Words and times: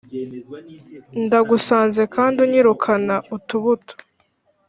ndagusaze 1.25 2.03
kandi 2.15 2.37
unyirukana 2.45 3.15
utubuto, 3.35 3.93